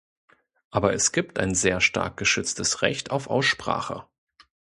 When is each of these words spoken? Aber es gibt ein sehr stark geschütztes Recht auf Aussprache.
Aber 0.71 0.93
es 0.93 1.11
gibt 1.11 1.37
ein 1.37 1.53
sehr 1.53 1.79
stark 1.79 2.17
geschütztes 2.17 2.81
Recht 2.81 3.11
auf 3.11 3.27
Aussprache. 3.29 4.07